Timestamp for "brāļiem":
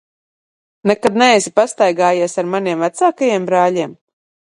3.53-3.99